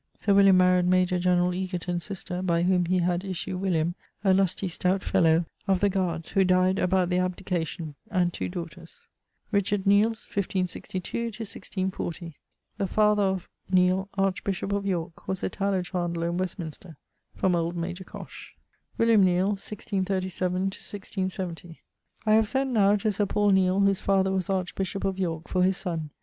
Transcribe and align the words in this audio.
Sir 0.17 0.33
William 0.33 0.57
maried 0.57 0.87
major 0.87 1.19
generall 1.19 1.53
Egerton's 1.53 2.03
sister, 2.05 2.41
by 2.41 2.63
whom 2.63 2.85
he 2.85 2.97
had 2.97 3.23
issue 3.23 3.55
William, 3.55 3.93
a 4.23 4.33
lusty 4.33 4.67
stout 4.67 5.03
fellow, 5.03 5.45
of 5.67 5.79
the 5.79 5.89
guards, 5.89 6.29
who 6.29 6.43
died 6.43 6.79
about 6.79 7.09
the 7.09 7.19
abdication, 7.19 7.93
and 8.09 8.33
two 8.33 8.49
daughters. 8.49 9.05
=Richard 9.51 9.83
Neile= 9.83 10.15
(1562 10.17 11.25
1640). 11.25 12.35
The 12.79 12.87
father 12.87 13.21
of... 13.21 13.47
Neile, 13.71 14.09
archbishop 14.15 14.71
of 14.71 14.87
Yorke, 14.87 15.27
was 15.27 15.43
a 15.43 15.49
tallow 15.49 15.83
chandler 15.83 16.29
in 16.29 16.37
Westminster 16.37 16.97
from 17.35 17.55
old 17.55 17.75
major 17.75 18.03
Cosh. 18.03 18.55
=William 18.97 19.23
Neile= 19.23 19.49
(1637 19.49 20.53
1670). 20.63 21.79
I 22.25 22.31
have 22.33 22.49
sent 22.49 22.71
now 22.71 22.95
to 22.95 23.11
Sir 23.11 23.27
Paul 23.27 23.51
Neile, 23.51 23.85
whose 23.85 24.01
father 24.01 24.31
was 24.31 24.49
archbishop 24.49 25.05
of 25.05 25.19
Yorke, 25.19 25.47
for 25.47 25.61
his 25.61 25.77
sonne. 25.77 26.09